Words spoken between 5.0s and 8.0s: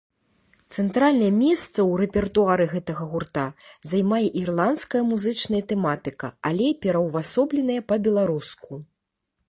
музычная тэматыка, але пераўвасобленая